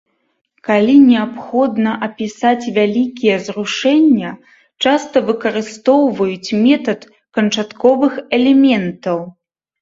Калі 0.67 0.93
неабходна 1.09 1.91
апісаць 2.07 2.71
вялікія 2.77 3.35
зрушэння, 3.47 4.31
часта 4.87 5.17
выкарыстоўваюць 5.27 6.49
метад 6.65 6.99
канчатковых 7.41 8.13
элементаў. 8.41 9.23